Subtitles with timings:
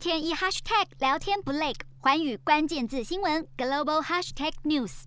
[0.00, 5.02] 天一 hashtag 聊天不累，环宇关键字新闻 global hashtag news。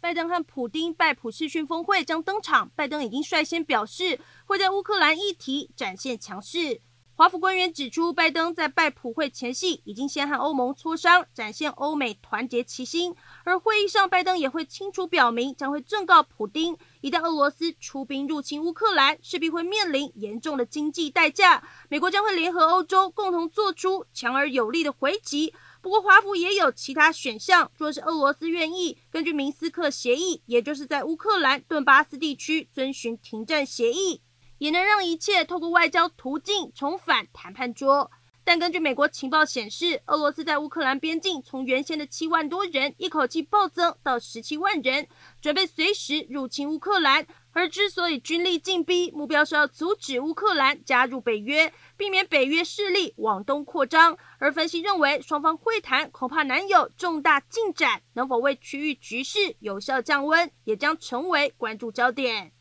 [0.00, 6.80] 拜登和普丁拜普世讯峰会将登场，拜登已经率先表示会在乌克兰议题展现强势。
[7.16, 13.14] 华府官员指出，拜登在拜普会前夕已经先和欧盟磋商，展现欧美团结齐心。
[13.44, 21.62] 而会议上，拜登也会清楚表明，将会正告普丁，一旦俄罗斯出兵入侵乌克兰，势必会面临严重的经济代价。
[21.88, 25.54] 美国将会联合欧洲，共同做出强而有力的回击。
[25.80, 34.20] 不过，华府也有其他选项，若是俄罗斯愿意根据明斯克协议，也就是在乌克兰顿巴斯地区遵循停战协议。
[34.58, 38.10] 也能让一切透过外交途径重返谈判桌，
[38.44, 45.08] 但根据美国情报显示，俄罗斯在乌克兰边境从原先的七万多人一口气暴增到十七万人，
[45.40, 47.26] 准备随时入侵乌克兰。
[47.56, 54.18] 而之所以军力进逼，目标是要阻止乌克兰加入北约，避免北约势力往东扩张。
[54.38, 62.53] 而分析认为，双方会谈恐怕难有重大进展，能否为区域局势有效降温，也将成为关注焦点。